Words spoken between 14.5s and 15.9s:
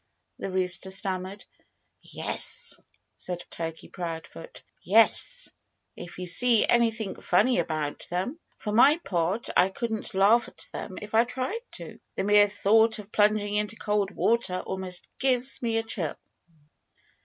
almost gives me a